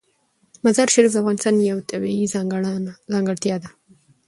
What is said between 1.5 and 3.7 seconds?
یوه طبیعي ځانګړتیا ده.